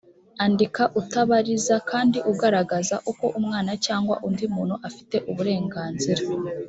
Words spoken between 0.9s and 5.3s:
utabariza kandi ugaragaza uko umwana cyangwa undi muntu afite